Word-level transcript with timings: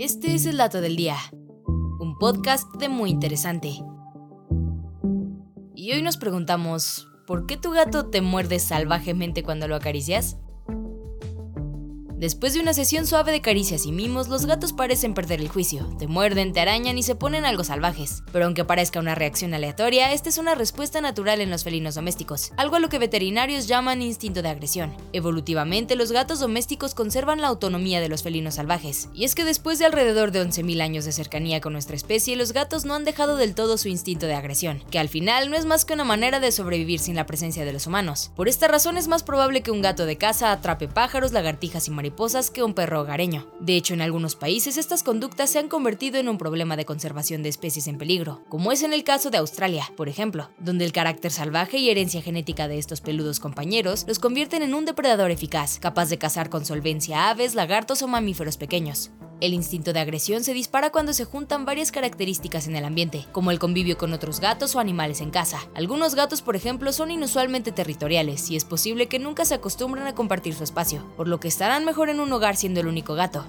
Este 0.00 0.32
es 0.32 0.46
el 0.46 0.58
dato 0.58 0.80
del 0.80 0.94
día, 0.94 1.16
un 1.66 2.16
podcast 2.20 2.72
de 2.76 2.88
muy 2.88 3.10
interesante. 3.10 3.82
Y 5.74 5.90
hoy 5.90 6.02
nos 6.02 6.16
preguntamos, 6.16 7.08
¿por 7.26 7.46
qué 7.46 7.56
tu 7.56 7.72
gato 7.72 8.06
te 8.06 8.20
muerde 8.20 8.60
salvajemente 8.60 9.42
cuando 9.42 9.66
lo 9.66 9.74
acaricias? 9.74 10.38
Después 12.18 12.52
de 12.52 12.58
una 12.58 12.74
sesión 12.74 13.06
suave 13.06 13.30
de 13.30 13.40
caricias 13.40 13.86
y 13.86 13.92
mimos, 13.92 14.26
los 14.26 14.44
gatos 14.44 14.72
parecen 14.72 15.14
perder 15.14 15.40
el 15.40 15.46
juicio, 15.46 15.88
te 16.00 16.08
muerden, 16.08 16.52
te 16.52 16.58
arañan 16.58 16.98
y 16.98 17.04
se 17.04 17.14
ponen 17.14 17.44
algo 17.44 17.62
salvajes. 17.62 18.24
Pero 18.32 18.46
aunque 18.46 18.64
parezca 18.64 18.98
una 18.98 19.14
reacción 19.14 19.54
aleatoria, 19.54 20.12
esta 20.12 20.28
es 20.28 20.36
una 20.36 20.56
respuesta 20.56 21.00
natural 21.00 21.40
en 21.40 21.48
los 21.48 21.62
felinos 21.62 21.94
domésticos, 21.94 22.50
algo 22.56 22.74
a 22.74 22.80
lo 22.80 22.88
que 22.88 22.98
veterinarios 22.98 23.68
llaman 23.68 24.02
instinto 24.02 24.42
de 24.42 24.48
agresión. 24.48 24.96
Evolutivamente, 25.12 25.94
los 25.94 26.10
gatos 26.10 26.40
domésticos 26.40 26.96
conservan 26.96 27.40
la 27.40 27.46
autonomía 27.46 28.00
de 28.00 28.08
los 28.08 28.24
felinos 28.24 28.56
salvajes, 28.56 29.08
y 29.14 29.22
es 29.22 29.36
que 29.36 29.44
después 29.44 29.78
de 29.78 29.84
alrededor 29.84 30.32
de 30.32 30.44
11.000 30.44 30.82
años 30.82 31.04
de 31.04 31.12
cercanía 31.12 31.60
con 31.60 31.72
nuestra 31.72 31.94
especie, 31.94 32.34
los 32.34 32.50
gatos 32.50 32.84
no 32.84 32.94
han 32.94 33.04
dejado 33.04 33.36
del 33.36 33.54
todo 33.54 33.78
su 33.78 33.86
instinto 33.86 34.26
de 34.26 34.34
agresión, 34.34 34.82
que 34.90 34.98
al 34.98 35.08
final 35.08 35.52
no 35.52 35.56
es 35.56 35.66
más 35.66 35.84
que 35.84 35.94
una 35.94 36.02
manera 36.02 36.40
de 36.40 36.50
sobrevivir 36.50 36.98
sin 36.98 37.14
la 37.14 37.26
presencia 37.26 37.64
de 37.64 37.72
los 37.72 37.86
humanos. 37.86 38.32
Por 38.34 38.48
esta 38.48 38.66
razón 38.66 38.96
es 38.96 39.06
más 39.06 39.22
probable 39.22 39.60
que 39.60 39.70
un 39.70 39.82
gato 39.82 40.04
de 40.04 40.18
casa 40.18 40.50
atrape 40.50 40.88
pájaros, 40.88 41.30
lagartijas 41.30 41.86
y 41.86 41.92
mariposas 41.92 42.07
que 42.52 42.62
un 42.62 42.74
perro 42.74 43.00
hogareño. 43.00 43.46
De 43.60 43.76
hecho, 43.76 43.94
en 43.94 44.00
algunos 44.00 44.36
países 44.36 44.76
estas 44.76 45.02
conductas 45.02 45.50
se 45.50 45.58
han 45.58 45.68
convertido 45.68 46.18
en 46.18 46.28
un 46.28 46.38
problema 46.38 46.76
de 46.76 46.84
conservación 46.84 47.42
de 47.42 47.48
especies 47.48 47.86
en 47.86 47.98
peligro, 47.98 48.42
como 48.48 48.72
es 48.72 48.82
en 48.82 48.92
el 48.92 49.04
caso 49.04 49.30
de 49.30 49.38
Australia, 49.38 49.90
por 49.96 50.08
ejemplo, 50.08 50.50
donde 50.58 50.84
el 50.84 50.92
carácter 50.92 51.30
salvaje 51.30 51.78
y 51.78 51.90
herencia 51.90 52.22
genética 52.22 52.68
de 52.68 52.78
estos 52.78 53.00
peludos 53.00 53.40
compañeros 53.40 54.04
los 54.06 54.18
convierten 54.18 54.62
en 54.62 54.74
un 54.74 54.84
depredador 54.84 55.30
eficaz, 55.30 55.78
capaz 55.78 56.08
de 56.08 56.18
cazar 56.18 56.50
con 56.50 56.64
solvencia 56.64 57.30
aves, 57.30 57.54
lagartos 57.54 58.02
o 58.02 58.08
mamíferos 58.08 58.56
pequeños. 58.56 59.10
El 59.40 59.54
instinto 59.54 59.92
de 59.92 60.00
agresión 60.00 60.42
se 60.42 60.52
dispara 60.52 60.90
cuando 60.90 61.12
se 61.12 61.24
juntan 61.24 61.64
varias 61.64 61.92
características 61.92 62.66
en 62.66 62.74
el 62.74 62.84
ambiente, 62.84 63.26
como 63.30 63.52
el 63.52 63.60
convivio 63.60 63.96
con 63.96 64.12
otros 64.12 64.40
gatos 64.40 64.74
o 64.74 64.80
animales 64.80 65.20
en 65.20 65.30
casa. 65.30 65.60
Algunos 65.74 66.16
gatos, 66.16 66.42
por 66.42 66.56
ejemplo, 66.56 66.92
son 66.92 67.12
inusualmente 67.12 67.70
territoriales 67.70 68.50
y 68.50 68.56
es 68.56 68.64
posible 68.64 69.06
que 69.06 69.20
nunca 69.20 69.44
se 69.44 69.54
acostumbren 69.54 70.08
a 70.08 70.14
compartir 70.14 70.54
su 70.54 70.64
espacio, 70.64 71.06
por 71.16 71.28
lo 71.28 71.38
que 71.38 71.46
estarán 71.46 71.84
mejor 71.84 72.08
en 72.08 72.18
un 72.18 72.32
hogar 72.32 72.56
siendo 72.56 72.80
el 72.80 72.88
único 72.88 73.14
gato. 73.14 73.46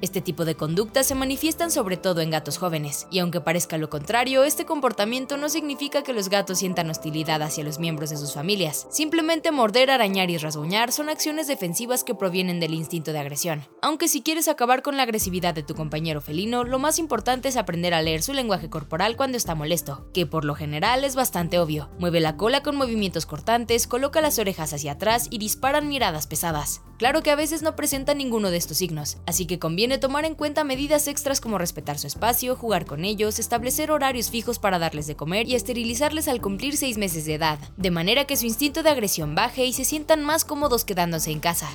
Este 0.00 0.20
tipo 0.20 0.44
de 0.44 0.54
conductas 0.54 1.06
se 1.06 1.16
manifiestan 1.16 1.72
sobre 1.72 1.96
todo 1.96 2.20
en 2.20 2.30
gatos 2.30 2.56
jóvenes, 2.56 3.08
y 3.10 3.18
aunque 3.18 3.40
parezca 3.40 3.78
lo 3.78 3.90
contrario, 3.90 4.44
este 4.44 4.64
comportamiento 4.64 5.36
no 5.36 5.48
significa 5.48 6.04
que 6.04 6.12
los 6.12 6.28
gatos 6.28 6.58
sientan 6.58 6.88
hostilidad 6.88 7.42
hacia 7.42 7.64
los 7.64 7.80
miembros 7.80 8.10
de 8.10 8.16
sus 8.16 8.32
familias. 8.32 8.86
Simplemente 8.90 9.50
morder, 9.50 9.90
arañar 9.90 10.30
y 10.30 10.38
rasguñar 10.38 10.92
son 10.92 11.08
acciones 11.08 11.48
defensivas 11.48 12.04
que 12.04 12.14
provienen 12.14 12.60
del 12.60 12.74
instinto 12.74 13.12
de 13.12 13.18
agresión. 13.18 13.64
Aunque 13.82 14.06
si 14.06 14.22
quieres 14.22 14.46
acabar 14.46 14.82
con 14.82 14.96
la 14.96 15.02
agresividad 15.02 15.52
de 15.52 15.64
tu 15.64 15.74
compañero 15.74 16.20
felino, 16.20 16.62
lo 16.62 16.78
más 16.78 17.00
importante 17.00 17.48
es 17.48 17.56
aprender 17.56 17.92
a 17.92 18.02
leer 18.02 18.22
su 18.22 18.32
lenguaje 18.32 18.70
corporal 18.70 19.16
cuando 19.16 19.36
está 19.36 19.56
molesto, 19.56 20.08
que 20.14 20.26
por 20.26 20.44
lo 20.44 20.54
general 20.54 21.02
es 21.02 21.16
bastante 21.16 21.58
obvio. 21.58 21.90
Mueve 21.98 22.20
la 22.20 22.36
cola 22.36 22.62
con 22.62 22.76
movimientos 22.76 23.26
cortantes, 23.26 23.88
coloca 23.88 24.20
las 24.20 24.38
orejas 24.38 24.72
hacia 24.72 24.92
atrás 24.92 25.26
y 25.30 25.38
disparan 25.38 25.88
miradas 25.88 26.28
pesadas. 26.28 26.82
Claro 26.98 27.22
que 27.22 27.30
a 27.30 27.36
veces 27.36 27.62
no 27.62 27.76
presenta 27.76 28.12
ninguno 28.12 28.50
de 28.50 28.56
estos 28.56 28.78
signos, 28.78 29.18
así 29.24 29.46
que 29.46 29.60
conviene 29.60 29.98
tomar 29.98 30.24
en 30.24 30.34
cuenta 30.34 30.64
medidas 30.64 31.06
extras 31.06 31.40
como 31.40 31.56
respetar 31.56 31.96
su 31.96 32.08
espacio, 32.08 32.56
jugar 32.56 32.86
con 32.86 33.04
ellos, 33.04 33.38
establecer 33.38 33.92
horarios 33.92 34.30
fijos 34.30 34.58
para 34.58 34.80
darles 34.80 35.06
de 35.06 35.14
comer 35.14 35.48
y 35.48 35.54
esterilizarles 35.54 36.26
al 36.26 36.40
cumplir 36.40 36.76
6 36.76 36.98
meses 36.98 37.24
de 37.24 37.34
edad, 37.34 37.60
de 37.76 37.92
manera 37.92 38.24
que 38.24 38.36
su 38.36 38.46
instinto 38.46 38.82
de 38.82 38.90
agresión 38.90 39.36
baje 39.36 39.64
y 39.64 39.72
se 39.72 39.84
sientan 39.84 40.24
más 40.24 40.44
cómodos 40.44 40.84
quedándose 40.84 41.30
en 41.30 41.38
casa. 41.38 41.68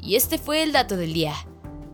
Y 0.00 0.16
este 0.16 0.38
fue 0.38 0.62
el 0.62 0.72
dato 0.72 0.96
del 0.96 1.12
día. 1.12 1.34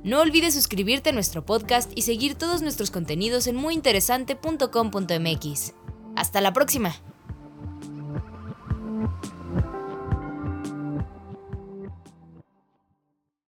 No 0.04 0.20
olvides 0.20 0.54
suscribirte 0.54 1.10
a 1.10 1.12
nuestro 1.12 1.44
podcast 1.44 1.90
y 1.96 2.02
seguir 2.02 2.36
todos 2.36 2.62
nuestros 2.62 2.92
contenidos 2.92 3.48
en 3.48 3.56
muyinteresante.com.mx. 3.56 5.72
Hasta 6.14 6.40
la 6.40 6.52
próxima. 6.52 6.94